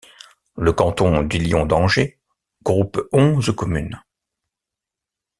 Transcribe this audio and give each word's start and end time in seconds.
Le 0.57 0.73
canton 0.73 1.21
du 1.21 1.37
Lion-d'Angers 1.37 2.17
groupe 2.63 3.07
onze 3.11 3.55
communes. 3.55 4.01